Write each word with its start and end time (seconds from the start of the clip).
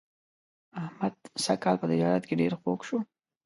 احمد 0.83 1.15
سږ 1.43 1.57
کال 1.63 1.75
په 1.81 1.85
تجارت 1.91 2.23
کې 2.27 2.39
ډېر 2.41 2.53
خوږ 2.59 2.79
شو. 2.87 2.97